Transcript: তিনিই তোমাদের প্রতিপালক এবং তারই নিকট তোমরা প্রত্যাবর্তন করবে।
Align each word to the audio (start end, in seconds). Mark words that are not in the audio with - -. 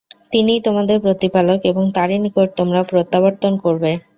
তিনিই 0.31 0.61
তোমাদের 0.61 0.97
প্রতিপালক 1.05 1.59
এবং 1.71 1.83
তারই 1.95 2.17
নিকট 2.23 2.47
তোমরা 2.59 2.81
প্রত্যাবর্তন 2.91 3.53
করবে। 3.63 3.91